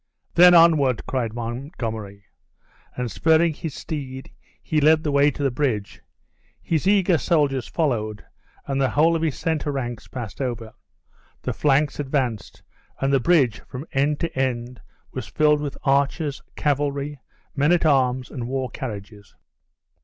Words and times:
"Then 0.33 0.55
onward!" 0.55 1.05
cried 1.05 1.31
Montgomery; 1.31 2.25
and, 2.97 3.11
spurring 3.11 3.53
his 3.53 3.75
steed, 3.75 4.31
he 4.63 4.81
led 4.81 5.03
the 5.03 5.11
way 5.11 5.29
to 5.29 5.43
the 5.43 5.51
bridge; 5.51 6.01
his 6.59 6.87
eager 6.87 7.19
soldiers 7.19 7.67
followed, 7.67 8.25
and 8.65 8.81
the 8.81 8.89
whole 8.89 9.15
of 9.15 9.21
his 9.21 9.37
center 9.37 9.71
ranks 9.71 10.07
passed 10.07 10.41
over. 10.41 10.73
The 11.43 11.53
flanks 11.53 11.99
advanced, 11.99 12.63
and 12.99 13.13
the 13.13 13.19
bridge, 13.19 13.59
from 13.67 13.85
end 13.91 14.19
to 14.21 14.35
end, 14.35 14.81
was 15.11 15.27
filled 15.27 15.61
with 15.61 15.77
archers, 15.83 16.41
cavalry, 16.55 17.19
men 17.55 17.71
at 17.71 17.85
arms, 17.85 18.31
and 18.31 18.47
war 18.47 18.71
carriages. 18.71 19.35